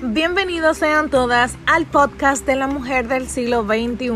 Bienvenidos 0.00 0.78
sean 0.78 1.10
todas 1.10 1.58
al 1.66 1.84
podcast 1.84 2.46
de 2.46 2.54
la 2.54 2.68
mujer 2.68 3.08
del 3.08 3.28
siglo 3.28 3.64
XXI, 3.64 4.12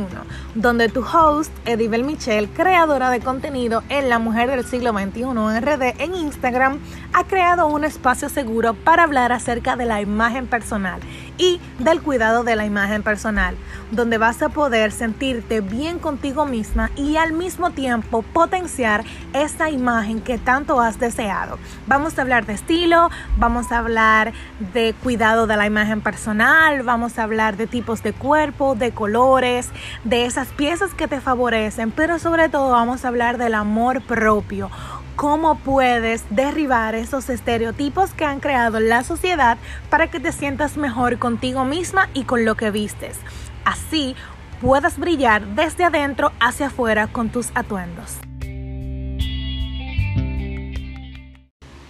donde 0.54 0.88
tu 0.88 1.00
host, 1.00 1.50
Edibel 1.66 2.04
Michelle, 2.04 2.48
creadora 2.48 3.11
de 3.11 3.18
contenido 3.18 3.82
en 3.88 4.08
la 4.08 4.21
mujer 4.21 4.48
del 4.48 4.64
siglo 4.64 4.92
XXI 4.92 5.24
RD 5.24 6.00
en 6.00 6.14
Instagram, 6.14 6.79
ha 7.12 7.25
creado 7.25 7.66
un 7.66 7.82
espacio 7.82 8.29
seguro 8.29 8.75
para 8.75 9.03
hablar 9.03 9.32
acerca 9.32 9.75
de 9.75 9.86
la 9.86 10.00
imagen 10.00 10.46
personal 10.46 11.00
y 11.36 11.61
del 11.80 12.00
cuidado 12.00 12.44
de 12.44 12.54
la 12.54 12.64
imagen 12.64 13.03
personal, 13.03 13.57
donde 13.93 14.18
vas 14.18 14.43
a 14.43 14.48
poder 14.48 14.90
sentirte 14.90 15.61
bien 15.61 15.98
contigo 15.98 16.46
misma 16.46 16.90
y 16.96 17.16
al 17.16 17.32
mismo 17.32 17.70
tiempo 17.70 18.22
potenciar 18.22 19.04
esa 19.34 19.70
imagen 19.70 20.20
que 20.20 20.38
tanto 20.38 20.80
has 20.80 20.98
deseado. 20.98 21.58
Vamos 21.86 22.18
a 22.18 22.22
hablar 22.22 22.46
de 22.46 22.54
estilo, 22.54 23.11
vamos 23.36 23.70
a 23.70 23.79
hablar 23.79 24.32
de 24.72 24.94
cuidado 25.03 25.46
de 25.46 25.57
la 25.57 25.67
imagen 25.67 26.00
personal, 26.00 26.82
vamos 26.82 27.18
a 27.18 27.22
hablar 27.22 27.57
de 27.57 27.67
tipos 27.67 28.03
de 28.03 28.12
cuerpo, 28.12 28.75
de 28.75 28.93
colores, 28.93 29.68
de 30.04 30.25
esas 30.25 30.48
piezas 30.48 30.95
que 30.95 31.06
te 31.06 31.20
favorecen, 31.20 31.90
pero 31.90 32.19
sobre 32.19 32.48
todo 32.48 32.70
vamos 32.70 33.05
a 33.05 33.09
hablar 33.09 33.36
del 33.39 33.55
amor 33.55 34.03
propio 34.03 34.70
cómo 35.17 35.59
puedes 35.59 36.25
derribar 36.31 36.95
esos 36.95 37.28
estereotipos 37.28 38.14
que 38.14 38.25
han 38.25 38.41
creado 38.41 38.81
la 38.81 39.05
sociedad 39.05 39.59
para 39.91 40.11
que 40.11 40.20
te 40.20 40.33
sientas 40.33 40.77
mejor 40.77 41.19
contigo 41.19 41.64
misma 41.64 42.09
y 42.14 42.25
con 42.25 42.45
lo 42.45 42.55
que 42.55 42.70
vistes. 42.70 43.19
Así 43.64 44.16
puedas 44.61 44.98
brillar 44.98 45.47
desde 45.55 45.84
adentro 45.84 46.33
hacia 46.41 46.66
afuera 46.66 47.06
con 47.06 47.30
tus 47.30 47.50
atuendos. 47.55 48.19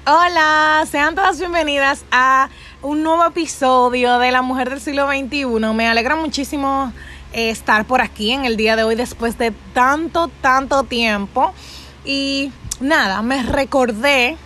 Hola, 0.04 0.84
sean 0.90 1.14
todas 1.14 1.38
bienvenidas 1.38 2.04
a 2.10 2.48
un 2.82 3.04
nuevo 3.04 3.24
episodio 3.24 4.18
de 4.18 4.32
La 4.32 4.42
Mujer 4.42 4.70
del 4.70 4.80
Siglo 4.80 5.06
XXI. 5.06 5.46
Me 5.74 5.86
alegra 5.86 6.16
muchísimo 6.16 6.92
eh, 7.32 7.50
estar 7.50 7.84
por 7.84 8.00
aquí 8.00 8.32
en 8.32 8.44
el 8.44 8.56
día 8.56 8.74
de 8.74 8.82
hoy 8.82 8.96
después 8.96 9.38
de 9.38 9.52
tanto, 9.72 10.28
tanto 10.40 10.82
tiempo. 10.82 11.54
Y 12.04 12.50
nada, 12.80 13.22
me 13.22 13.44
recordé 13.44 14.36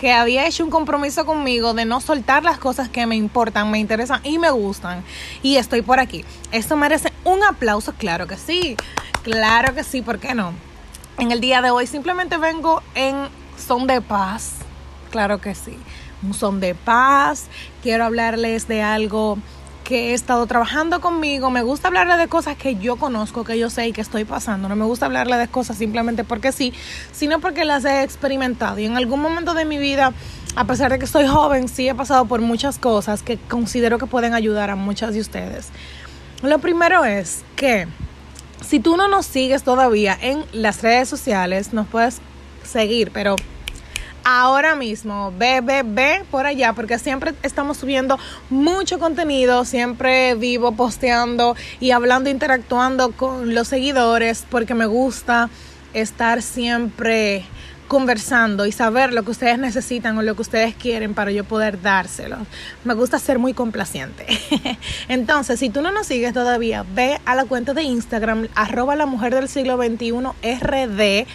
que 0.00 0.14
había 0.14 0.46
hecho 0.46 0.64
un 0.64 0.70
compromiso 0.70 1.26
conmigo 1.26 1.74
de 1.74 1.84
no 1.84 2.00
soltar 2.00 2.42
las 2.42 2.56
cosas 2.56 2.88
que 2.88 3.04
me 3.04 3.16
importan, 3.16 3.70
me 3.70 3.78
interesan 3.78 4.22
y 4.24 4.38
me 4.38 4.50
gustan. 4.50 5.04
Y 5.42 5.56
estoy 5.56 5.82
por 5.82 6.00
aquí. 6.00 6.24
Esto 6.52 6.74
merece 6.74 7.12
un 7.22 7.44
aplauso, 7.44 7.92
claro 7.92 8.26
que 8.26 8.38
sí. 8.38 8.78
Claro 9.22 9.74
que 9.74 9.84
sí, 9.84 10.00
¿por 10.00 10.18
qué 10.18 10.34
no? 10.34 10.54
En 11.18 11.32
el 11.32 11.42
día 11.42 11.60
de 11.60 11.70
hoy 11.70 11.86
simplemente 11.86 12.38
vengo 12.38 12.82
en 12.94 13.28
son 13.58 13.86
de 13.86 14.00
paz. 14.00 14.52
Claro 15.10 15.38
que 15.38 15.54
sí. 15.54 15.76
Un 16.22 16.32
son 16.32 16.60
de 16.60 16.74
paz. 16.74 17.48
Quiero 17.82 18.06
hablarles 18.06 18.68
de 18.68 18.80
algo 18.80 19.36
que 19.90 20.10
he 20.10 20.14
estado 20.14 20.46
trabajando 20.46 21.00
conmigo. 21.00 21.50
Me 21.50 21.62
gusta 21.62 21.88
hablarle 21.88 22.16
de 22.16 22.28
cosas 22.28 22.56
que 22.56 22.76
yo 22.76 22.94
conozco, 22.94 23.42
que 23.42 23.58
yo 23.58 23.70
sé 23.70 23.88
y 23.88 23.92
que 23.92 24.00
estoy 24.00 24.24
pasando. 24.24 24.68
No 24.68 24.76
me 24.76 24.84
gusta 24.84 25.06
hablarle 25.06 25.36
de 25.36 25.48
cosas 25.48 25.78
simplemente 25.78 26.22
porque 26.22 26.52
sí, 26.52 26.72
sino 27.10 27.40
porque 27.40 27.64
las 27.64 27.84
he 27.84 28.04
experimentado. 28.04 28.78
Y 28.78 28.84
en 28.84 28.96
algún 28.96 29.20
momento 29.20 29.52
de 29.52 29.64
mi 29.64 29.78
vida, 29.78 30.12
a 30.54 30.64
pesar 30.64 30.92
de 30.92 31.00
que 31.00 31.08
soy 31.08 31.26
joven, 31.26 31.66
sí 31.66 31.88
he 31.88 31.94
pasado 31.96 32.26
por 32.26 32.40
muchas 32.40 32.78
cosas 32.78 33.24
que 33.24 33.36
considero 33.36 33.98
que 33.98 34.06
pueden 34.06 34.32
ayudar 34.32 34.70
a 34.70 34.76
muchas 34.76 35.12
de 35.12 35.18
ustedes. 35.22 35.70
Lo 36.40 36.60
primero 36.60 37.04
es 37.04 37.42
que 37.56 37.88
si 38.64 38.78
tú 38.78 38.96
no 38.96 39.08
nos 39.08 39.26
sigues 39.26 39.64
todavía 39.64 40.16
en 40.20 40.44
las 40.52 40.82
redes 40.82 41.08
sociales, 41.08 41.72
nos 41.72 41.88
puedes 41.88 42.20
seguir, 42.62 43.10
pero 43.10 43.34
ahora 44.30 44.76
mismo. 44.76 45.32
Ve, 45.36 45.60
ve, 45.60 45.82
ve 45.84 46.22
por 46.30 46.46
allá 46.46 46.72
porque 46.72 46.98
siempre 46.98 47.34
estamos 47.42 47.78
subiendo 47.78 48.18
mucho 48.48 48.98
contenido, 48.98 49.64
siempre 49.64 50.34
vivo 50.36 50.72
posteando 50.72 51.56
y 51.80 51.90
hablando, 51.90 52.30
interactuando 52.30 53.10
con 53.12 53.54
los 53.54 53.68
seguidores 53.68 54.46
porque 54.48 54.74
me 54.74 54.86
gusta 54.86 55.50
estar 55.94 56.42
siempre 56.42 57.44
conversando 57.88 58.66
y 58.66 58.72
saber 58.72 59.12
lo 59.12 59.24
que 59.24 59.32
ustedes 59.32 59.58
necesitan 59.58 60.16
o 60.16 60.22
lo 60.22 60.36
que 60.36 60.42
ustedes 60.42 60.76
quieren 60.76 61.12
para 61.12 61.32
yo 61.32 61.42
poder 61.42 61.82
dárselo. 61.82 62.36
Me 62.84 62.94
gusta 62.94 63.18
ser 63.18 63.40
muy 63.40 63.52
complaciente. 63.52 64.26
Entonces, 65.08 65.58
si 65.58 65.70
tú 65.70 65.82
no 65.82 65.90
nos 65.90 66.06
sigues 66.06 66.32
todavía, 66.32 66.86
ve 66.94 67.20
a 67.24 67.34
la 67.34 67.46
cuenta 67.46 67.74
de 67.74 67.82
Instagram, 67.82 68.46
arroba 68.54 68.94
la 68.94 69.06
mujer 69.06 69.34
del 69.34 69.48
siglo 69.48 69.76
XXI, 69.76 70.12
RD, 70.60 71.26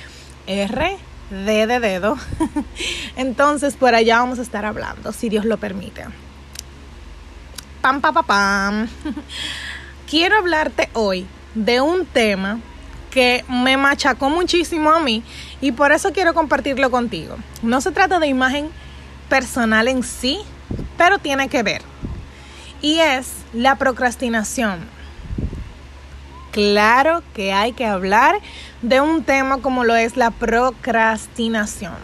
de 1.29 1.67
de 1.67 1.79
dedo. 1.79 2.17
Entonces, 3.15 3.75
por 3.75 3.95
allá 3.95 4.19
vamos 4.19 4.39
a 4.39 4.41
estar 4.41 4.65
hablando, 4.65 5.11
si 5.11 5.29
Dios 5.29 5.45
lo 5.45 5.57
permite. 5.57 6.05
Pam, 7.81 8.01
pam, 8.01 8.13
pam, 8.13 8.25
pam. 8.27 8.87
Quiero 10.09 10.37
hablarte 10.37 10.89
hoy 10.93 11.25
de 11.55 11.81
un 11.81 12.05
tema 12.05 12.59
que 13.09 13.45
me 13.47 13.77
machacó 13.77 14.29
muchísimo 14.29 14.91
a 14.91 14.99
mí 14.99 15.23
y 15.61 15.71
por 15.71 15.91
eso 15.91 16.11
quiero 16.11 16.33
compartirlo 16.33 16.91
contigo. 16.91 17.37
No 17.61 17.79
se 17.79 17.91
trata 17.91 18.19
de 18.19 18.27
imagen 18.27 18.69
personal 19.29 19.87
en 19.87 20.03
sí, 20.03 20.39
pero 20.97 21.17
tiene 21.17 21.47
que 21.47 21.63
ver. 21.63 21.81
Y 22.81 22.99
es 22.99 23.31
la 23.53 23.77
procrastinación 23.77 24.94
claro 26.55 27.21
que 27.33 27.51
hay 27.51 27.73
que 27.73 27.85
hablar 27.85 28.39
de 28.81 29.01
un 29.01 29.25
tema 29.25 29.57
como 29.57 29.83
lo 29.83 29.93
es 29.93 30.16
la 30.16 30.31
procrastinación. 30.31 31.97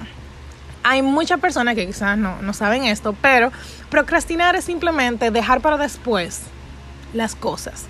Hay 0.84 1.01
muchas 1.01 1.39
personas 1.39 1.75
que 1.75 1.88
quizás 1.88 2.17
no, 2.17 2.41
no 2.41 2.51
saben 2.51 2.84
esto, 2.84 3.16
pero 3.22 3.50
procrastinar 3.89 4.57
es 4.57 4.66
simplemente 4.66 5.31
dejar 5.31 5.62
para 5.62 5.78
después 5.78 6.41
las 7.13 7.34
cosas. 7.34 7.85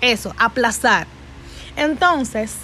Eso, 0.00 0.34
aplazar. 0.36 1.06
Entonces, 1.76 2.56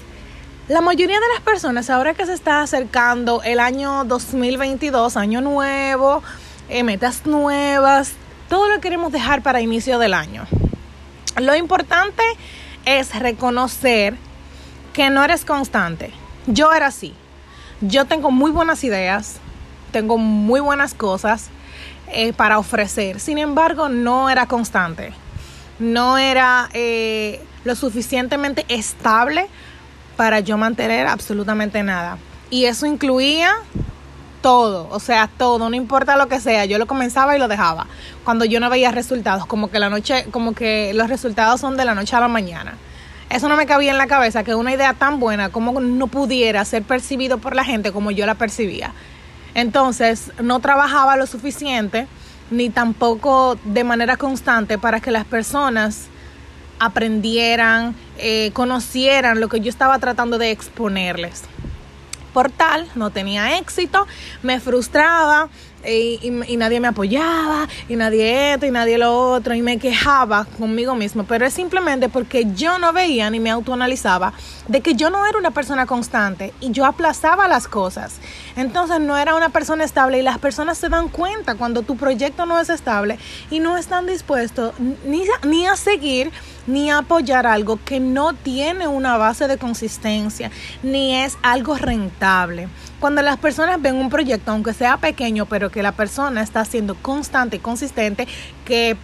la 0.66 0.80
mayoría 0.80 1.20
de 1.20 1.28
las 1.32 1.42
personas, 1.42 1.88
ahora 1.88 2.14
que 2.14 2.26
se 2.26 2.34
está 2.34 2.62
acercando 2.62 3.44
el 3.44 3.60
año 3.60 4.04
2022, 4.06 5.16
año 5.16 5.40
nuevo, 5.40 6.24
eh, 6.68 6.82
metas 6.82 7.26
nuevas, 7.26 8.14
todo 8.48 8.68
lo 8.68 8.80
queremos 8.80 9.12
dejar 9.12 9.40
para 9.42 9.60
inicio 9.60 10.00
del 10.00 10.14
año. 10.14 10.48
Lo 11.40 11.54
importante 11.54 12.24
es 12.98 13.18
reconocer 13.18 14.16
que 14.92 15.10
no 15.10 15.22
eres 15.24 15.44
constante. 15.44 16.12
Yo 16.46 16.72
era 16.72 16.86
así. 16.86 17.14
Yo 17.80 18.04
tengo 18.04 18.30
muy 18.30 18.50
buenas 18.50 18.84
ideas, 18.84 19.36
tengo 19.92 20.18
muy 20.18 20.60
buenas 20.60 20.94
cosas 20.94 21.48
eh, 22.08 22.32
para 22.32 22.58
ofrecer. 22.58 23.20
Sin 23.20 23.38
embargo, 23.38 23.88
no 23.88 24.28
era 24.28 24.46
constante. 24.46 25.12
No 25.78 26.18
era 26.18 26.68
eh, 26.72 27.42
lo 27.64 27.74
suficientemente 27.74 28.66
estable 28.68 29.46
para 30.16 30.40
yo 30.40 30.58
mantener 30.58 31.06
absolutamente 31.06 31.82
nada. 31.82 32.18
Y 32.50 32.64
eso 32.64 32.84
incluía 32.84 33.52
todo, 34.40 34.88
o 34.90 35.00
sea, 35.00 35.28
todo, 35.38 35.68
no 35.68 35.76
importa 35.76 36.16
lo 36.16 36.28
que 36.28 36.40
sea, 36.40 36.64
yo 36.64 36.78
lo 36.78 36.86
comenzaba 36.86 37.36
y 37.36 37.38
lo 37.38 37.48
dejaba. 37.48 37.86
Cuando 38.24 38.44
yo 38.44 38.60
no 38.60 38.70
veía 38.70 38.90
resultados, 38.90 39.46
como 39.46 39.70
que 39.70 39.78
la 39.78 39.90
noche, 39.90 40.26
como 40.30 40.54
que 40.54 40.92
los 40.94 41.08
resultados 41.08 41.60
son 41.60 41.76
de 41.76 41.84
la 41.84 41.94
noche 41.94 42.16
a 42.16 42.20
la 42.20 42.28
mañana. 42.28 42.74
Eso 43.28 43.48
no 43.48 43.56
me 43.56 43.66
cabía 43.66 43.92
en 43.92 43.98
la 43.98 44.06
cabeza 44.06 44.42
que 44.42 44.54
una 44.54 44.72
idea 44.72 44.94
tan 44.94 45.20
buena 45.20 45.50
como 45.50 45.80
no 45.80 46.06
pudiera 46.08 46.64
ser 46.64 46.82
percibido 46.82 47.38
por 47.38 47.54
la 47.54 47.64
gente 47.64 47.92
como 47.92 48.10
yo 48.10 48.26
la 48.26 48.34
percibía. 48.34 48.92
Entonces, 49.54 50.32
no 50.42 50.60
trabajaba 50.60 51.16
lo 51.16 51.26
suficiente 51.26 52.06
ni 52.50 52.70
tampoco 52.70 53.56
de 53.64 53.84
manera 53.84 54.16
constante 54.16 54.78
para 54.78 55.00
que 55.00 55.12
las 55.12 55.24
personas 55.24 56.08
aprendieran, 56.80 57.94
eh, 58.18 58.50
conocieran 58.52 59.38
lo 59.38 59.48
que 59.48 59.60
yo 59.60 59.68
estaba 59.68 59.98
tratando 59.98 60.38
de 60.38 60.50
exponerles 60.50 61.44
por 62.30 62.50
tal, 62.50 62.88
no 62.94 63.10
tenía 63.10 63.58
éxito, 63.58 64.06
me 64.42 64.60
frustraba 64.60 65.48
y, 65.86 66.20
y, 66.48 66.56
nadie 66.56 66.80
me 66.80 66.88
apoyaba 66.88 67.68
y 67.88 67.96
nadie 67.96 68.52
esto 68.52 68.66
y 68.66 68.70
nadie 68.70 68.98
lo 68.98 69.32
otro 69.32 69.54
y 69.54 69.62
me 69.62 69.78
quejaba 69.78 70.46
conmigo 70.58 70.94
mismo, 70.94 71.24
pero 71.24 71.46
es 71.46 71.54
simplemente 71.54 72.08
porque 72.08 72.46
yo 72.54 72.78
no 72.78 72.92
veía 72.92 73.30
ni 73.30 73.40
me 73.40 73.50
autoanalizaba 73.50 74.32
de 74.68 74.82
que 74.82 74.94
yo 74.94 75.10
no 75.10 75.26
era 75.26 75.38
una 75.38 75.50
persona 75.52 75.86
constante 75.86 76.52
y 76.60 76.70
yo 76.70 76.84
aplazaba 76.84 77.48
las 77.48 77.66
cosas. 77.66 78.16
Entonces 78.56 79.00
no 79.00 79.16
era 79.16 79.34
una 79.34 79.48
persona 79.48 79.84
estable 79.84 80.18
y 80.18 80.22
las 80.22 80.38
personas 80.38 80.78
se 80.78 80.88
dan 80.88 81.08
cuenta 81.08 81.54
cuando 81.54 81.82
tu 81.82 81.96
proyecto 81.96 82.46
no 82.46 82.58
es 82.58 82.68
estable 82.68 83.18
y 83.50 83.60
no 83.60 83.76
están 83.78 84.06
dispuestos 84.06 84.74
ni, 84.78 85.24
ni 85.44 85.66
a 85.66 85.76
seguir 85.76 86.30
ni 86.66 86.90
apoyar 86.90 87.46
algo 87.46 87.78
que 87.84 88.00
no 88.00 88.34
tiene 88.34 88.86
una 88.86 89.16
base 89.16 89.48
de 89.48 89.58
consistencia, 89.58 90.50
ni 90.82 91.16
es 91.16 91.36
algo 91.42 91.76
rentable. 91.76 92.68
Cuando 93.00 93.22
las 93.22 93.38
personas 93.38 93.80
ven 93.80 93.96
un 93.96 94.10
proyecto, 94.10 94.52
aunque 94.52 94.74
sea 94.74 94.98
pequeño, 94.98 95.46
pero 95.46 95.70
que 95.70 95.82
la 95.82 95.92
persona 95.92 96.42
está 96.42 96.64
siendo 96.66 96.94
constante 96.96 97.56
y 97.56 97.58
consistente, 97.58 98.28
que 98.66 98.96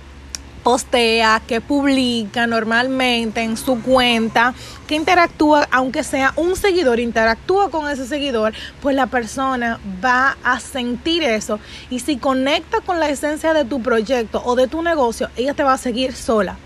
postea, 0.62 1.40
que 1.46 1.60
publica 1.60 2.46
normalmente 2.46 3.40
en 3.40 3.56
su 3.56 3.80
cuenta, 3.82 4.52
que 4.86 4.96
interactúa, 4.96 5.66
aunque 5.70 6.02
sea 6.02 6.34
un 6.36 6.56
seguidor, 6.56 7.00
interactúa 7.00 7.70
con 7.70 7.88
ese 7.88 8.04
seguidor, 8.06 8.52
pues 8.82 8.96
la 8.96 9.06
persona 9.06 9.78
va 10.04 10.36
a 10.42 10.60
sentir 10.60 11.22
eso. 11.22 11.58
Y 11.88 12.00
si 12.00 12.18
conecta 12.18 12.80
con 12.80 13.00
la 13.00 13.08
esencia 13.08 13.54
de 13.54 13.64
tu 13.64 13.80
proyecto 13.80 14.42
o 14.44 14.56
de 14.56 14.66
tu 14.66 14.82
negocio, 14.82 15.30
ella 15.36 15.54
te 15.54 15.62
va 15.62 15.74
a 15.74 15.78
seguir 15.78 16.12
sola. 16.12 16.56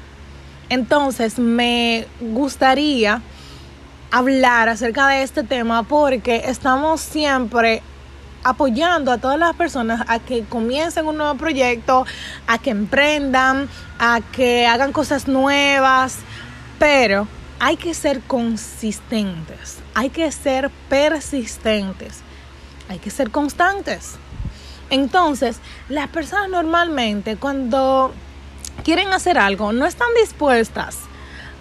Entonces, 0.71 1.38
me 1.38 2.06
gustaría 2.21 3.21
hablar 4.11 4.69
acerca 4.69 5.09
de 5.09 5.23
este 5.23 5.43
tema 5.43 5.83
porque 5.85 6.43
estamos 6.47 7.01
siempre 7.01 7.83
apoyando 8.43 9.12
a 9.12 9.19
todas 9.19 9.39
las 9.39 9.55
personas 9.55 10.03
a 10.09 10.19
que 10.19 10.45
comiencen 10.45 11.07
un 11.07 11.19
nuevo 11.19 11.35
proyecto, 11.37 12.07
a 12.47 12.59
que 12.59 12.71
emprendan, 12.71 13.69
a 13.99 14.21
que 14.33 14.67
hagan 14.67 14.93
cosas 14.93 15.29
nuevas, 15.29 16.19
pero 16.79 17.29
hay 17.59 17.77
que 17.77 17.93
ser 17.93 18.21
consistentes, 18.23 19.79
hay 19.95 20.11
que 20.11 20.33
ser 20.33 20.71
persistentes, 20.89 22.21
hay 22.89 22.99
que 22.99 23.11
ser 23.11 23.31
constantes. 23.31 24.15
Entonces, 24.89 25.61
las 25.89 26.09
personas 26.09 26.49
normalmente 26.49 27.37
cuando 27.37 28.12
quieren 28.83 29.12
hacer 29.12 29.39
algo 29.39 29.73
no 29.73 29.87
están 29.87 30.09
dispuestas 30.19 30.97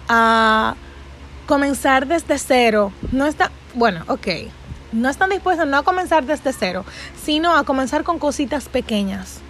a 0.08 0.74
comenzar 1.50 2.06
desde 2.06 2.38
cero, 2.38 2.92
no 3.10 3.26
está, 3.26 3.50
bueno, 3.74 4.04
ok, 4.06 4.28
no 4.92 5.08
están 5.08 5.30
dispuestos 5.30 5.66
no 5.66 5.78
a 5.78 5.82
comenzar 5.82 6.24
desde 6.24 6.52
cero, 6.52 6.84
sino 7.20 7.56
a 7.56 7.64
comenzar 7.64 8.04
con 8.04 8.20
cositas 8.20 8.68
pequeñas. 8.68 9.40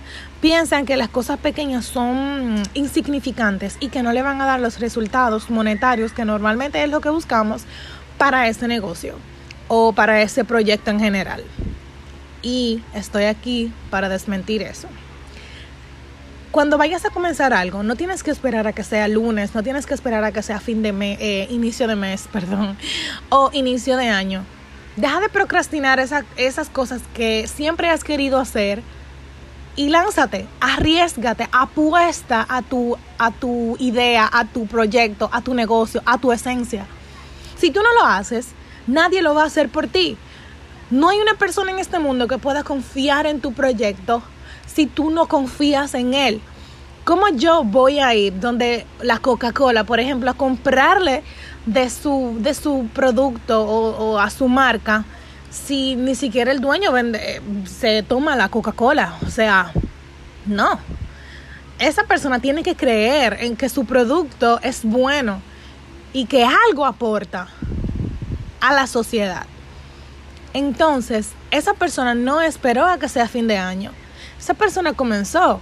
Piensan 0.40 0.86
que 0.86 0.96
las 0.96 1.10
cosas 1.10 1.38
pequeñas 1.38 1.84
son 1.84 2.62
insignificantes 2.72 3.76
y 3.80 3.88
que 3.88 4.02
no 4.02 4.14
le 4.14 4.22
van 4.22 4.40
a 4.40 4.46
dar 4.46 4.60
los 4.60 4.80
resultados 4.80 5.50
monetarios 5.50 6.14
que 6.14 6.24
normalmente 6.24 6.82
es 6.82 6.88
lo 6.88 7.02
que 7.02 7.10
buscamos 7.10 7.64
para 8.16 8.48
ese 8.48 8.66
negocio 8.66 9.16
o 9.68 9.92
para 9.92 10.22
ese 10.22 10.42
proyecto 10.46 10.90
en 10.90 11.00
general. 11.00 11.44
Y 12.40 12.82
estoy 12.94 13.24
aquí 13.24 13.74
para 13.90 14.08
desmentir 14.08 14.62
eso. 14.62 14.88
Cuando 16.50 16.78
vayas 16.78 17.04
a 17.04 17.10
comenzar 17.10 17.52
algo, 17.52 17.82
no 17.82 17.94
tienes 17.94 18.22
que 18.22 18.30
esperar 18.30 18.66
a 18.66 18.72
que 18.72 18.82
sea 18.82 19.06
lunes, 19.06 19.54
no 19.54 19.62
tienes 19.62 19.86
que 19.86 19.94
esperar 19.94 20.24
a 20.24 20.32
que 20.32 20.42
sea 20.42 20.58
fin 20.58 20.82
de 20.82 20.92
mes, 20.92 21.18
eh, 21.20 21.46
inicio 21.50 21.86
de 21.86 21.96
mes, 21.96 22.28
perdón, 22.32 22.76
o 23.28 23.50
inicio 23.52 23.96
de 23.96 24.08
año 24.08 24.44
Deja 24.96 25.20
de 25.20 25.28
procrastinar 25.28 26.00
esas 26.00 26.68
cosas 26.68 27.00
que 27.14 27.46
siempre 27.46 27.88
has 27.88 28.02
querido 28.02 28.38
hacer 28.38 28.82
y 29.76 29.88
lánzate, 29.88 30.46
arriesgate, 30.60 31.48
apuesta 31.52 32.44
a 32.48 32.60
tu, 32.62 32.98
a 33.16 33.30
tu 33.30 33.76
idea, 33.78 34.28
a 34.30 34.46
tu 34.46 34.66
proyecto, 34.66 35.30
a 35.32 35.42
tu 35.42 35.54
negocio, 35.54 36.02
a 36.06 36.18
tu 36.18 36.32
esencia. 36.32 36.86
Si 37.56 37.70
tú 37.70 37.80
no 37.82 37.94
lo 37.94 38.04
haces, 38.04 38.48
nadie 38.88 39.22
lo 39.22 39.32
va 39.32 39.44
a 39.44 39.46
hacer 39.46 39.68
por 39.68 39.86
ti. 39.86 40.18
No 40.90 41.08
hay 41.08 41.18
una 41.18 41.34
persona 41.34 41.70
en 41.70 41.78
este 41.78 42.00
mundo 42.00 42.26
que 42.26 42.38
pueda 42.38 42.64
confiar 42.64 43.26
en 43.26 43.40
tu 43.40 43.52
proyecto 43.52 44.22
si 44.72 44.86
tú 44.86 45.10
no 45.10 45.26
confías 45.26 45.94
en 45.94 46.14
él. 46.14 46.40
¿Cómo 47.04 47.28
yo 47.28 47.64
voy 47.64 47.98
a 47.98 48.14
ir 48.14 48.38
donde 48.38 48.86
la 49.00 49.18
Coca-Cola, 49.18 49.84
por 49.84 50.00
ejemplo, 50.00 50.30
a 50.30 50.34
comprarle 50.34 51.22
de 51.66 51.90
su, 51.90 52.36
de 52.38 52.54
su 52.54 52.88
producto 52.92 53.62
o, 53.62 54.18
a 54.18 54.30
su 54.30 54.48
marca 54.48 55.04
si 55.50 55.96
ni 55.96 56.14
siquiera 56.14 56.52
el 56.52 56.60
dueño 56.60 56.92
se 57.66 58.02
toma 58.02 58.36
la 58.36 58.48
Coca-Cola. 58.48 59.16
O 59.26 59.30
sea, 59.30 59.72
no. 60.46 60.78
Esa 61.78 62.04
persona 62.04 62.38
tiene 62.38 62.62
que 62.62 62.76
creer 62.76 63.38
en 63.40 63.56
que 63.56 63.68
su 63.68 63.86
producto 63.86 64.60
es 64.62 64.84
bueno 64.84 65.40
y 66.12 66.26
que 66.26 66.44
algo 66.44 66.84
aporta 66.86 67.48
a 68.60 68.72
la 68.72 68.86
sociedad. 68.86 69.46
Entonces, 70.52 71.30
esa 71.50 71.74
persona 71.74 72.14
no 72.14 72.40
esperó 72.42 72.84
a 72.84 72.98
que 72.98 73.08
sea 73.08 73.26
fin 73.26 73.48
de 73.48 73.56
año. 73.56 73.92
Esa 74.40 74.54
persona 74.54 74.94
comenzó. 74.94 75.60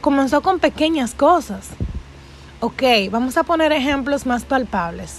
Comenzó 0.00 0.40
con 0.40 0.60
pequeñas 0.60 1.14
cosas. 1.14 1.70
Ok, 2.60 2.82
vamos 3.10 3.36
a 3.36 3.42
poner 3.42 3.72
ejemplos 3.72 4.24
más 4.24 4.44
palpables, 4.44 5.18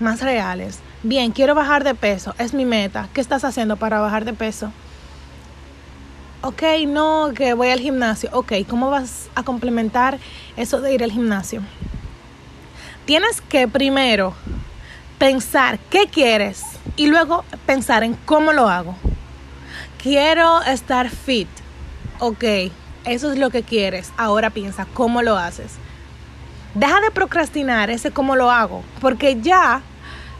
más 0.00 0.20
reales. 0.20 0.80
Bien, 1.04 1.30
quiero 1.30 1.54
bajar 1.54 1.84
de 1.84 1.94
peso, 1.94 2.34
es 2.38 2.54
mi 2.54 2.64
meta. 2.64 3.08
¿Qué 3.14 3.20
estás 3.20 3.44
haciendo 3.44 3.76
para 3.76 4.00
bajar 4.00 4.24
de 4.24 4.32
peso? 4.32 4.72
Ok, 6.42 6.62
no, 6.88 7.30
que 7.36 7.54
voy 7.54 7.68
al 7.68 7.78
gimnasio. 7.78 8.30
Ok, 8.32 8.52
¿cómo 8.68 8.90
vas 8.90 9.28
a 9.36 9.44
complementar 9.44 10.18
eso 10.56 10.80
de 10.80 10.92
ir 10.92 11.04
al 11.04 11.12
gimnasio? 11.12 11.62
Tienes 13.04 13.40
que 13.40 13.68
primero 13.68 14.34
pensar 15.18 15.78
qué 15.88 16.08
quieres 16.08 16.64
y 16.96 17.06
luego 17.06 17.44
pensar 17.64 18.02
en 18.02 18.14
cómo 18.14 18.52
lo 18.52 18.68
hago. 18.68 18.96
Quiero 20.02 20.62
estar 20.62 21.08
fit. 21.08 21.61
Ok, 22.24 22.44
eso 23.04 23.32
es 23.32 23.38
lo 23.40 23.50
que 23.50 23.64
quieres. 23.64 24.12
Ahora 24.16 24.50
piensa 24.50 24.86
cómo 24.94 25.22
lo 25.22 25.36
haces. 25.36 25.72
Deja 26.72 27.00
de 27.00 27.10
procrastinar 27.10 27.90
ese 27.90 28.12
cómo 28.12 28.36
lo 28.36 28.48
hago, 28.48 28.84
porque 29.00 29.40
ya, 29.40 29.82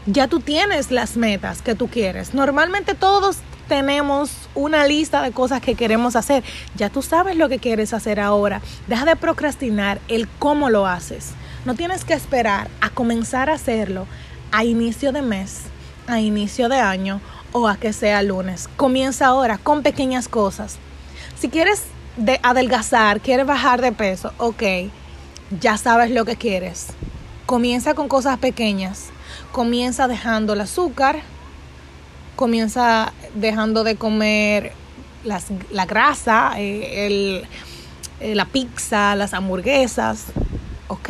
ya 0.05 0.29
tú 0.29 0.39
tienes 0.39 0.91
las 0.91 1.17
metas 1.17 1.61
que 1.61 1.75
tú 1.75 1.89
quieres. 1.89 2.33
Normalmente 2.33 2.93
todos 2.95 3.39
tenemos 3.67 4.31
una 4.55 4.87
lista 4.87 5.21
de 5.21 5.33
cosas 5.33 5.59
que 5.59 5.75
queremos 5.75 6.15
hacer. 6.15 6.41
Ya 6.77 6.89
tú 6.89 7.01
sabes 7.01 7.35
lo 7.35 7.49
que 7.49 7.59
quieres 7.59 7.93
hacer 7.93 8.21
ahora. 8.21 8.61
Deja 8.87 9.03
de 9.03 9.17
procrastinar 9.17 9.99
el 10.07 10.29
cómo 10.39 10.69
lo 10.69 10.87
haces. 10.87 11.31
No 11.65 11.75
tienes 11.75 12.05
que 12.05 12.13
esperar 12.13 12.69
a 12.79 12.91
comenzar 12.91 13.49
a 13.49 13.55
hacerlo 13.55 14.07
a 14.53 14.63
inicio 14.63 15.11
de 15.11 15.21
mes, 15.21 15.63
a 16.07 16.21
inicio 16.21 16.69
de 16.69 16.79
año 16.79 17.19
o 17.51 17.67
a 17.67 17.75
que 17.75 17.91
sea 17.91 18.23
lunes. 18.23 18.69
Comienza 18.77 19.25
ahora 19.25 19.57
con 19.57 19.83
pequeñas 19.83 20.29
cosas. 20.29 20.79
Si 21.37 21.49
quieres 21.49 21.83
de 22.17 22.39
adelgazar, 22.43 23.21
quieres 23.21 23.45
bajar 23.45 23.81
de 23.81 23.91
peso, 23.91 24.31
ok 24.37 24.63
ya 25.59 25.77
sabes 25.77 26.11
lo 26.11 26.25
que 26.25 26.35
quieres. 26.35 26.87
Comienza 27.45 27.93
con 27.93 28.07
cosas 28.07 28.37
pequeñas. 28.37 29.09
Comienza 29.51 30.07
dejando 30.07 30.53
el 30.53 30.61
azúcar. 30.61 31.21
Comienza 32.35 33.13
dejando 33.35 33.83
de 33.83 33.95
comer 33.95 34.73
la 35.23 35.85
grasa, 35.85 36.53
eh, 36.57 37.45
eh, 38.19 38.35
la 38.35 38.45
pizza, 38.45 39.15
las 39.15 39.33
hamburguesas. 39.33 40.25
Ok, 40.87 41.09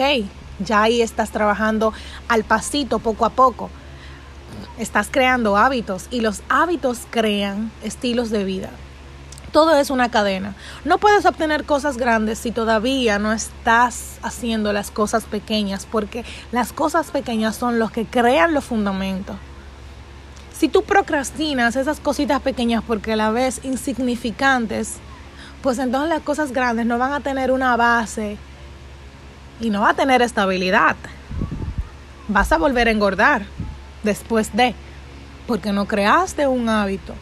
ya 0.60 0.84
ahí 0.84 1.02
estás 1.02 1.32
trabajando 1.32 1.94
al 2.28 2.44
pasito, 2.44 3.00
poco 3.00 3.26
a 3.26 3.30
poco. 3.30 3.70
Estás 4.78 5.08
creando 5.10 5.58
hábitos 5.58 6.08
y 6.12 6.22
los 6.22 6.42
hábitos 6.50 7.00
crean 7.10 7.72
estilos 7.84 8.30
de 8.30 8.44
vida 8.44 8.70
todo 9.54 9.78
es 9.78 9.90
una 9.90 10.10
cadena. 10.10 10.56
No 10.84 10.98
puedes 10.98 11.26
obtener 11.26 11.64
cosas 11.64 11.96
grandes 11.96 12.40
si 12.40 12.52
todavía 12.52 13.20
no 13.20 13.32
estás 13.32 14.18
haciendo 14.24 14.74
las 14.74 14.92
cosas 14.92 15.24
pequeñas, 15.24 15.88
porque 15.90 16.26
las 16.52 16.74
cosas 16.74 17.12
pequeñas 17.12 17.56
son 17.56 17.80
los 17.80 17.92
que 17.92 18.06
crean 18.06 18.54
los 18.54 18.66
fundamentos. 18.66 19.38
Si 20.52 20.68
tú 20.68 20.84
procrastinas 20.84 21.76
esas 21.76 22.00
cositas 22.00 22.42
pequeñas 22.42 22.84
porque 22.86 23.16
la 23.16 23.32
ves 23.32 23.62
insignificantes, 23.64 24.96
pues 25.62 25.78
entonces 25.80 26.10
las 26.10 26.22
cosas 26.22 26.52
grandes 26.52 26.86
no 26.86 26.98
van 26.98 27.14
a 27.14 27.20
tener 27.22 27.52
una 27.52 27.78
base 27.78 28.38
y 29.62 29.70
no 29.70 29.82
va 29.82 29.92
a 29.92 29.94
tener 29.94 30.22
estabilidad. 30.22 30.96
Vas 32.28 32.52
a 32.52 32.58
volver 32.58 32.88
a 32.88 32.92
engordar 32.92 33.44
después 34.02 34.56
de, 34.56 34.74
porque 35.46 35.72
no 35.72 35.86
creaste 35.86 36.48
un 36.48 36.68
hábito 36.70 37.14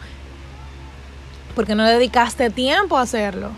porque 1.54 1.74
no 1.74 1.84
dedicaste 1.84 2.50
tiempo 2.50 2.96
a 2.96 3.02
hacerlo. 3.02 3.50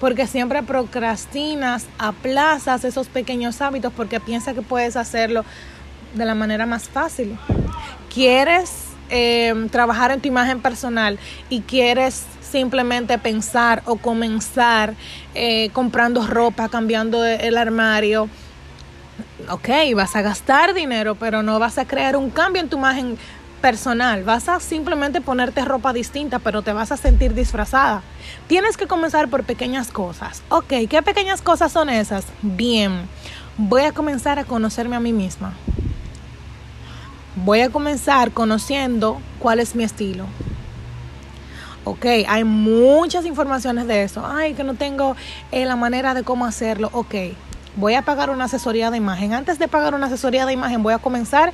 Porque 0.00 0.26
siempre 0.26 0.62
procrastinas, 0.62 1.86
aplazas 1.98 2.84
esos 2.84 3.08
pequeños 3.08 3.60
hábitos 3.62 3.92
porque 3.96 4.20
piensas 4.20 4.54
que 4.54 4.62
puedes 4.62 4.96
hacerlo 4.96 5.44
de 6.14 6.24
la 6.24 6.34
manera 6.34 6.66
más 6.66 6.88
fácil. 6.88 7.38
Quieres 8.12 8.86
eh, 9.08 9.68
trabajar 9.70 10.10
en 10.10 10.20
tu 10.20 10.28
imagen 10.28 10.60
personal 10.60 11.18
y 11.48 11.60
quieres 11.60 12.24
simplemente 12.40 13.18
pensar 13.18 13.82
o 13.86 13.96
comenzar 13.96 14.94
eh, 15.34 15.70
comprando 15.72 16.26
ropa, 16.26 16.68
cambiando 16.68 17.24
el 17.24 17.56
armario. 17.56 18.28
Ok, 19.50 19.68
vas 19.94 20.16
a 20.16 20.22
gastar 20.22 20.74
dinero, 20.74 21.14
pero 21.14 21.42
no 21.42 21.58
vas 21.58 21.78
a 21.78 21.86
crear 21.86 22.16
un 22.16 22.30
cambio 22.30 22.62
en 22.62 22.68
tu 22.68 22.78
imagen 22.78 23.18
personal. 23.66 24.22
Vas 24.22 24.48
a 24.48 24.60
simplemente 24.60 25.20
ponerte 25.20 25.64
ropa 25.64 25.92
distinta, 25.92 26.38
pero 26.38 26.62
te 26.62 26.72
vas 26.72 26.92
a 26.92 26.96
sentir 26.96 27.34
disfrazada. 27.34 28.00
Tienes 28.46 28.76
que 28.76 28.86
comenzar 28.86 29.26
por 29.26 29.42
pequeñas 29.42 29.88
cosas. 29.88 30.44
Ok, 30.50 30.72
¿qué 30.88 31.02
pequeñas 31.04 31.42
cosas 31.42 31.72
son 31.72 31.90
esas? 31.90 32.26
Bien, 32.42 33.08
voy 33.56 33.82
a 33.82 33.90
comenzar 33.90 34.38
a 34.38 34.44
conocerme 34.44 34.94
a 34.94 35.00
mí 35.00 35.12
misma. 35.12 35.52
Voy 37.34 37.62
a 37.62 37.70
comenzar 37.70 38.30
conociendo 38.30 39.20
cuál 39.40 39.58
es 39.58 39.74
mi 39.74 39.82
estilo. 39.82 40.26
Ok, 41.82 42.06
hay 42.28 42.44
muchas 42.44 43.26
informaciones 43.26 43.88
de 43.88 44.04
eso. 44.04 44.24
Ay, 44.24 44.54
que 44.54 44.62
no 44.62 44.74
tengo 44.74 45.16
eh, 45.50 45.64
la 45.64 45.74
manera 45.74 46.14
de 46.14 46.22
cómo 46.22 46.46
hacerlo. 46.46 46.88
Ok, 46.92 47.16
voy 47.76 47.94
a 47.94 48.02
pagar 48.02 48.30
una 48.30 48.44
asesoría 48.44 48.90
de 48.90 48.96
imagen. 48.96 49.34
Antes 49.34 49.58
de 49.58 49.68
pagar 49.68 49.94
una 49.94 50.06
asesoría 50.06 50.46
de 50.46 50.52
imagen, 50.52 50.82
voy 50.82 50.94
a 50.94 50.98
comenzar 50.98 51.52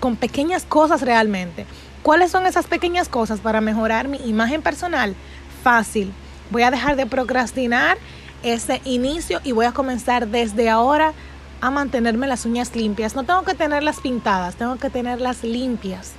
con 0.00 0.16
pequeñas 0.16 0.64
cosas 0.64 1.02
realmente. 1.02 1.66
¿Cuáles 2.02 2.30
son 2.30 2.46
esas 2.46 2.66
pequeñas 2.66 3.08
cosas 3.08 3.40
para 3.40 3.60
mejorar 3.60 4.08
mi 4.08 4.18
imagen 4.18 4.62
personal? 4.62 5.14
Fácil. 5.62 6.12
Voy 6.50 6.62
a 6.62 6.70
dejar 6.70 6.96
de 6.96 7.06
procrastinar 7.06 7.98
ese 8.42 8.80
inicio 8.84 9.40
y 9.42 9.52
voy 9.52 9.66
a 9.66 9.72
comenzar 9.72 10.28
desde 10.28 10.70
ahora 10.70 11.12
a 11.60 11.70
mantenerme 11.70 12.26
las 12.26 12.44
uñas 12.44 12.74
limpias. 12.76 13.16
No 13.16 13.24
tengo 13.24 13.42
que 13.42 13.54
tenerlas 13.54 14.00
pintadas, 14.00 14.54
tengo 14.54 14.76
que 14.76 14.90
tenerlas 14.90 15.42
limpias. 15.42 16.12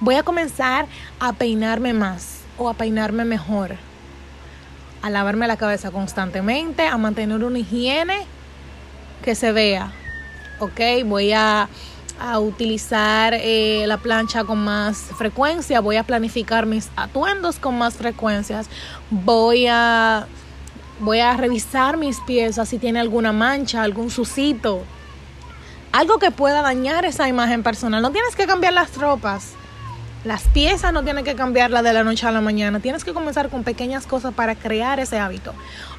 Voy 0.00 0.16
a 0.16 0.22
comenzar 0.22 0.86
a 1.20 1.32
peinarme 1.32 1.94
más 1.94 2.40
o 2.58 2.68
a 2.68 2.74
peinarme 2.74 3.24
mejor, 3.24 3.76
a 5.00 5.10
lavarme 5.10 5.46
la 5.46 5.56
cabeza 5.56 5.90
constantemente, 5.90 6.86
a 6.86 6.98
mantener 6.98 7.42
una 7.42 7.58
higiene 7.58 8.26
que 9.24 9.34
se 9.34 9.52
vea. 9.52 9.90
Ok, 10.60 10.80
voy 11.06 11.32
a, 11.32 11.68
utilizar 12.38 13.34
eh, 13.34 13.84
la 13.88 13.98
plancha 13.98 14.44
con 14.44 14.62
más 14.62 14.98
frecuencia, 15.18 15.80
voy 15.80 15.96
a 15.96 16.04
planificar 16.04 16.64
mis 16.64 16.88
atuendos 16.94 17.58
con 17.58 17.76
más 17.76 17.94
frecuencias, 17.94 18.68
voy 19.10 19.66
a, 19.66 20.26
voy 21.00 21.18
a 21.18 21.36
revisar 21.36 21.96
mis 21.96 22.20
piezas 22.20 22.68
si 22.68 22.78
tiene 22.78 23.00
alguna 23.00 23.32
mancha, 23.32 23.82
algún 23.82 24.10
sucito, 24.10 24.84
algo 25.90 26.18
que 26.18 26.30
pueda 26.30 26.62
dañar 26.62 27.04
esa 27.04 27.28
imagen 27.28 27.64
personal. 27.64 28.00
No 28.00 28.12
tienes 28.12 28.36
que 28.36 28.46
cambiar 28.46 28.74
las 28.74 28.96
ropas 28.96 29.54
las 30.24 30.48
piezas 30.48 30.90
no 30.92 31.04
tienen 31.04 31.22
que 31.22 31.34
cambiarla 31.34 31.82
de 31.82 31.92
la 31.92 32.02
noche 32.02 32.26
a 32.26 32.32
la 32.32 32.40
mañana. 32.40 32.80
Tienes 32.80 33.04
que 33.04 33.12
comenzar 33.12 33.50
con 33.50 33.62
pequeñas 33.62 34.06
cosas 34.06 34.32
para 34.32 34.54
crear 34.54 34.98
ese 34.98 35.18
hábito. 35.18 35.52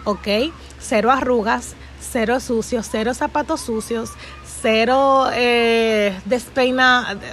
¿Ok? 0.03 0.27
Cero 0.79 1.11
arrugas, 1.11 1.75
cero 2.11 2.39
sucios, 2.39 2.87
cero 2.89 3.13
zapatos 3.13 3.61
sucios, 3.61 4.11
cero 4.61 5.27
eh, 5.33 6.17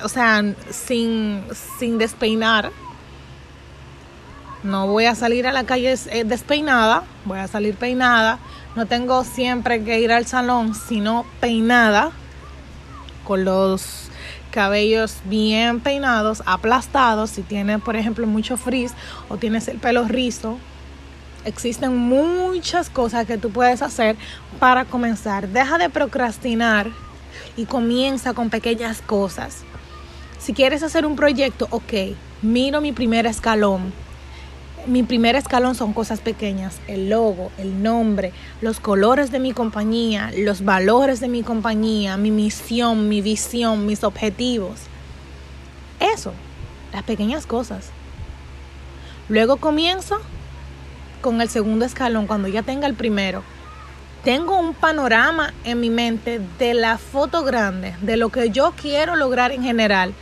o 0.02 0.08
sea, 0.08 0.42
sin, 0.70 1.44
sin 1.78 1.98
despeinar. 1.98 2.70
No 4.62 4.86
voy 4.86 5.06
a 5.06 5.14
salir 5.14 5.46
a 5.46 5.52
la 5.52 5.64
calle 5.64 5.94
eh, 6.10 6.24
despeinada, 6.24 7.04
voy 7.24 7.38
a 7.38 7.48
salir 7.48 7.74
peinada. 7.74 8.38
No 8.76 8.86
tengo 8.86 9.24
siempre 9.24 9.82
que 9.82 10.00
ir 10.00 10.12
al 10.12 10.26
salón, 10.26 10.74
sino 10.74 11.26
peinada 11.40 12.12
con 13.24 13.44
los 13.44 14.08
cabellos 14.52 15.16
bien 15.24 15.80
peinados, 15.80 16.42
aplastados, 16.46 17.30
si 17.30 17.42
tienes 17.42 17.80
por 17.80 17.96
ejemplo 17.96 18.26
mucho 18.26 18.56
frizz 18.56 18.92
o 19.28 19.36
tienes 19.36 19.66
el 19.68 19.78
pelo 19.78 20.04
rizo, 20.04 20.58
existen 21.44 21.96
muchas 21.96 22.90
cosas 22.90 23.26
que 23.26 23.38
tú 23.38 23.50
puedes 23.50 23.82
hacer 23.82 24.16
para 24.58 24.84
comenzar. 24.84 25.48
Deja 25.48 25.78
de 25.78 25.90
procrastinar 25.90 26.90
y 27.56 27.66
comienza 27.66 28.34
con 28.34 28.50
pequeñas 28.50 29.02
cosas. 29.02 29.64
Si 30.38 30.52
quieres 30.52 30.82
hacer 30.82 31.06
un 31.06 31.16
proyecto, 31.16 31.68
ok, 31.70 32.16
miro 32.42 32.80
mi 32.80 32.92
primer 32.92 33.26
escalón 33.26 33.92
mi 34.86 35.02
primer 35.04 35.36
escalón 35.36 35.74
son 35.74 35.92
cosas 35.92 36.20
pequeñas, 36.20 36.80
el 36.88 37.08
logo, 37.08 37.52
el 37.58 37.82
nombre, 37.82 38.32
los 38.60 38.80
colores 38.80 39.30
de 39.30 39.38
mi 39.38 39.52
compañía, 39.52 40.32
los 40.36 40.64
valores 40.64 41.20
de 41.20 41.28
mi 41.28 41.42
compañía, 41.42 42.16
mi 42.16 42.30
misión, 42.30 43.08
mi 43.08 43.20
visión, 43.20 43.86
mis 43.86 44.02
objetivos. 44.02 44.80
Eso, 46.00 46.32
las 46.92 47.04
pequeñas 47.04 47.46
cosas. 47.46 47.90
Luego 49.28 49.56
comienzo 49.56 50.18
con 51.22 51.40
el 51.40 51.48
segundo 51.48 51.86
escalón, 51.86 52.26
cuando 52.26 52.48
ya 52.48 52.62
tenga 52.62 52.86
el 52.86 52.94
primero. 52.94 53.42
Tengo 54.24 54.58
un 54.58 54.74
panorama 54.74 55.54
en 55.64 55.80
mi 55.80 55.88
mente 55.88 56.40
de 56.58 56.74
la 56.74 56.98
foto 56.98 57.42
grande, 57.42 57.96
de 58.02 58.18
lo 58.18 58.28
que 58.28 58.50
yo 58.50 58.74
quiero 58.76 59.16
lograr 59.16 59.52
en 59.52 59.62
general 59.62 60.12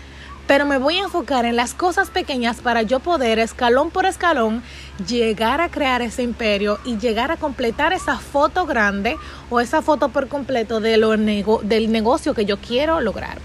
pero 0.50 0.66
me 0.66 0.78
voy 0.78 0.96
a 0.98 1.04
enfocar 1.04 1.44
en 1.44 1.54
las 1.54 1.74
cosas 1.74 2.10
pequeñas 2.10 2.56
para 2.56 2.82
yo 2.82 2.98
poder 2.98 3.38
escalón 3.38 3.92
por 3.92 4.04
escalón 4.04 4.64
llegar 5.06 5.60
a 5.60 5.68
crear 5.68 6.02
ese 6.02 6.24
imperio 6.24 6.80
y 6.84 6.98
llegar 6.98 7.30
a 7.30 7.36
completar 7.36 7.92
esa 7.92 8.18
foto 8.18 8.66
grande 8.66 9.16
o 9.48 9.60
esa 9.60 9.80
foto 9.80 10.08
por 10.08 10.26
completo 10.26 10.80
de 10.80 10.96
lo 10.96 11.10
del 11.10 11.92
negocio 11.92 12.34
que 12.34 12.46
yo 12.46 12.56
quiero 12.56 13.00
lograr 13.00 13.38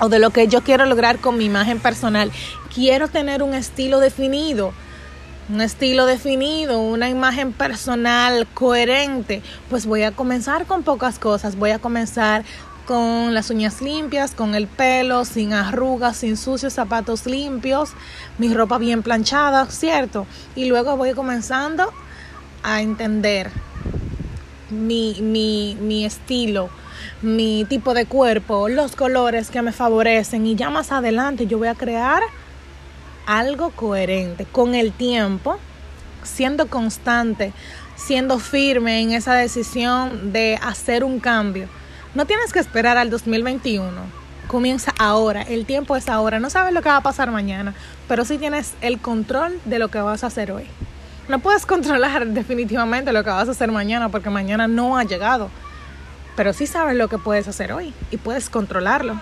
o 0.00 0.10
de 0.10 0.18
lo 0.18 0.32
que 0.32 0.46
yo 0.46 0.60
quiero 0.60 0.84
lograr 0.84 1.18
con 1.18 1.38
mi 1.38 1.46
imagen 1.46 1.80
personal. 1.80 2.30
Quiero 2.74 3.08
tener 3.08 3.42
un 3.42 3.54
estilo 3.54 3.98
definido 3.98 4.74
un 5.48 5.60
estilo 5.60 6.06
definido, 6.06 6.80
una 6.80 7.08
imagen 7.08 7.52
personal 7.52 8.46
coherente, 8.54 9.42
pues 9.68 9.86
voy 9.86 10.02
a 10.02 10.12
comenzar 10.12 10.66
con 10.66 10.82
pocas 10.82 11.18
cosas. 11.18 11.56
Voy 11.56 11.70
a 11.70 11.78
comenzar 11.78 12.44
con 12.86 13.34
las 13.34 13.50
uñas 13.50 13.80
limpias, 13.80 14.32
con 14.32 14.54
el 14.54 14.66
pelo, 14.66 15.24
sin 15.24 15.52
arrugas, 15.52 16.18
sin 16.18 16.36
sucios, 16.36 16.74
zapatos 16.74 17.26
limpios, 17.26 17.90
mi 18.38 18.52
ropa 18.52 18.78
bien 18.78 19.02
planchada, 19.02 19.66
¿cierto? 19.66 20.26
Y 20.54 20.66
luego 20.66 20.96
voy 20.96 21.12
comenzando 21.12 21.92
a 22.62 22.82
entender 22.82 23.50
mi, 24.70 25.16
mi, 25.20 25.76
mi 25.80 26.04
estilo, 26.04 26.68
mi 27.22 27.64
tipo 27.64 27.94
de 27.94 28.06
cuerpo, 28.06 28.68
los 28.68 28.96
colores 28.96 29.50
que 29.50 29.62
me 29.62 29.72
favorecen 29.72 30.46
y 30.46 30.54
ya 30.54 30.70
más 30.70 30.92
adelante 30.92 31.46
yo 31.46 31.58
voy 31.58 31.68
a 31.68 31.74
crear 31.74 32.22
algo 33.26 33.70
coherente 33.70 34.44
con 34.44 34.74
el 34.74 34.92
tiempo, 34.92 35.58
siendo 36.22 36.68
constante, 36.68 37.52
siendo 37.96 38.38
firme 38.38 39.00
en 39.00 39.12
esa 39.12 39.34
decisión 39.34 40.32
de 40.32 40.58
hacer 40.62 41.04
un 41.04 41.20
cambio 41.20 41.68
no 42.14 42.26
tienes 42.26 42.52
que 42.52 42.60
esperar 42.60 42.96
al 42.96 43.10
2021. 43.10 43.90
Comienza 44.46 44.94
ahora, 44.98 45.42
el 45.42 45.66
tiempo 45.66 45.96
es 45.96 46.08
ahora. 46.08 46.38
No 46.38 46.48
sabes 46.48 46.72
lo 46.72 46.80
que 46.80 46.88
va 46.88 46.98
a 46.98 47.02
pasar 47.02 47.32
mañana, 47.32 47.74
pero 48.06 48.24
sí 48.24 48.38
tienes 48.38 48.74
el 48.82 49.00
control 49.00 49.58
de 49.64 49.80
lo 49.80 49.88
que 49.88 50.00
vas 50.00 50.22
a 50.22 50.28
hacer 50.28 50.52
hoy. 50.52 50.64
No 51.28 51.40
puedes 51.40 51.66
controlar 51.66 52.28
definitivamente 52.28 53.12
lo 53.12 53.24
que 53.24 53.30
vas 53.30 53.48
a 53.48 53.50
hacer 53.50 53.72
mañana 53.72 54.10
porque 54.10 54.30
mañana 54.30 54.68
no 54.68 54.96
ha 54.96 55.02
llegado. 55.02 55.50
Pero 56.36 56.52
sí 56.52 56.68
sabes 56.68 56.96
lo 56.96 57.08
que 57.08 57.18
puedes 57.18 57.48
hacer 57.48 57.72
hoy 57.72 57.92
y 58.12 58.16
puedes 58.16 58.48
controlarlo. 58.48 59.20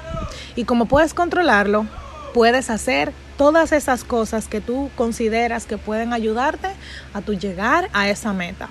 Y 0.54 0.64
como 0.64 0.85
puedes 0.85 1.14
controlarlo, 1.14 1.87
puedes 2.35 2.68
hacer 2.68 3.14
todas 3.36 3.72
esas 3.72 4.04
cosas 4.04 4.48
que 4.48 4.60
tú 4.60 4.90
consideras 4.96 5.66
que 5.66 5.78
pueden 5.78 6.12
ayudarte 6.12 6.68
a 7.12 7.20
tu 7.20 7.34
llegar 7.34 7.88
a 7.92 8.08
esa 8.08 8.32
meta. 8.32 8.68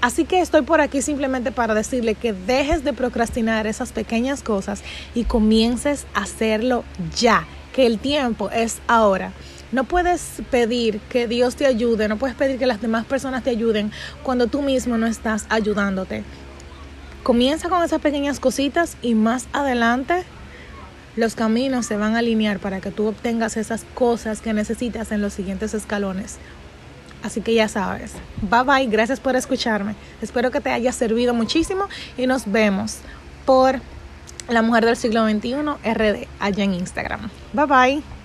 Así 0.00 0.24
que 0.24 0.40
estoy 0.40 0.62
por 0.62 0.80
aquí 0.80 1.02
simplemente 1.02 1.52
para 1.52 1.74
decirle 1.74 2.14
que 2.14 2.32
dejes 2.32 2.84
de 2.84 2.94
procrastinar 2.94 3.66
esas 3.66 3.92
pequeñas 3.92 4.42
cosas 4.42 4.82
y 5.14 5.24
comiences 5.24 6.06
a 6.14 6.22
hacerlo 6.22 6.84
ya, 7.18 7.46
que 7.74 7.84
el 7.84 7.98
tiempo 7.98 8.48
es 8.50 8.78
ahora. 8.86 9.32
No 9.72 9.84
puedes 9.84 10.42
pedir 10.50 11.00
que 11.10 11.28
Dios 11.28 11.54
te 11.54 11.66
ayude, 11.66 12.08
no 12.08 12.16
puedes 12.16 12.34
pedir 12.34 12.58
que 12.58 12.66
las 12.66 12.80
demás 12.80 13.04
personas 13.04 13.44
te 13.44 13.50
ayuden 13.50 13.92
cuando 14.22 14.46
tú 14.46 14.62
mismo 14.62 14.96
no 14.96 15.06
estás 15.06 15.44
ayudándote. 15.50 16.24
Comienza 17.22 17.68
con 17.68 17.84
esas 17.84 18.00
pequeñas 18.00 18.40
cositas 18.40 18.96
y 19.02 19.14
más 19.14 19.48
adelante 19.52 20.24
los 21.16 21.34
caminos 21.34 21.86
se 21.86 21.96
van 21.96 22.14
a 22.14 22.20
alinear 22.20 22.58
para 22.58 22.80
que 22.80 22.90
tú 22.90 23.06
obtengas 23.06 23.56
esas 23.56 23.84
cosas 23.94 24.40
que 24.40 24.52
necesitas 24.52 25.12
en 25.12 25.20
los 25.20 25.32
siguientes 25.32 25.74
escalones. 25.74 26.38
Así 27.22 27.40
que 27.40 27.54
ya 27.54 27.68
sabes. 27.68 28.12
Bye 28.42 28.62
bye, 28.64 28.86
gracias 28.86 29.20
por 29.20 29.36
escucharme. 29.36 29.94
Espero 30.22 30.50
que 30.50 30.60
te 30.60 30.70
haya 30.70 30.92
servido 30.92 31.34
muchísimo 31.34 31.86
y 32.16 32.26
nos 32.26 32.50
vemos 32.50 32.98
por 33.44 33.80
La 34.48 34.62
Mujer 34.62 34.86
del 34.86 34.96
Siglo 34.96 35.28
XXI 35.28 35.54
RD 35.92 36.26
allá 36.38 36.64
en 36.64 36.74
Instagram. 36.74 37.28
Bye 37.52 37.66
bye. 37.66 38.19